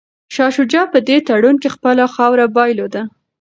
شاه 0.35 0.51
شجاع 0.57 0.85
په 0.93 0.99
دې 1.07 1.17
تړون 1.27 1.55
کي 1.61 1.69
خپله 1.75 2.03
خاوره 2.15 2.45
بایلوده. 2.55 3.01